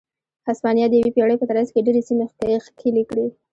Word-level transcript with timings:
هسپانیا 0.47 0.85
د 0.89 0.93
یوې 1.01 1.11
پېړۍ 1.15 1.35
په 1.39 1.45
ترڅ 1.49 1.67
کې 1.73 1.85
ډېرې 1.85 2.01
سیمې 2.07 2.25
ښکېلې 2.67 3.03
کړې. 3.09 3.27